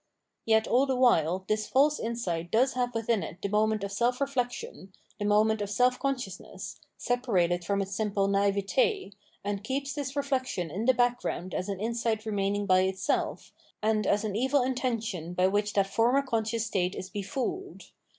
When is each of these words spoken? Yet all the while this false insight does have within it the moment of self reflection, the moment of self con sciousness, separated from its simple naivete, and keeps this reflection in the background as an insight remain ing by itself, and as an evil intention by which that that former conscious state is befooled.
Yet 0.47 0.67
all 0.67 0.87
the 0.87 0.95
while 0.95 1.45
this 1.47 1.67
false 1.67 1.99
insight 1.99 2.49
does 2.49 2.73
have 2.73 2.95
within 2.95 3.21
it 3.21 3.39
the 3.39 3.49
moment 3.49 3.83
of 3.83 3.91
self 3.91 4.19
reflection, 4.19 4.93
the 5.19 5.25
moment 5.25 5.61
of 5.61 5.69
self 5.69 5.99
con 5.99 6.15
sciousness, 6.15 6.79
separated 6.97 7.63
from 7.63 7.83
its 7.83 7.93
simple 7.93 8.27
naivete, 8.27 9.11
and 9.43 9.63
keeps 9.63 9.93
this 9.93 10.15
reflection 10.15 10.71
in 10.71 10.85
the 10.85 10.95
background 10.95 11.53
as 11.53 11.69
an 11.69 11.79
insight 11.79 12.25
remain 12.25 12.55
ing 12.55 12.65
by 12.65 12.79
itself, 12.81 13.53
and 13.83 14.07
as 14.07 14.23
an 14.23 14.35
evil 14.35 14.63
intention 14.63 15.35
by 15.35 15.45
which 15.45 15.73
that 15.73 15.83
that 15.85 15.93
former 15.93 16.23
conscious 16.23 16.65
state 16.65 16.95
is 16.95 17.11
befooled. 17.11 17.91